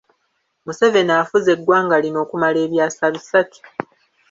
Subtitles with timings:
[0.65, 3.59] Museveni afuze eggwanga lino okumala ebyasa bisatu.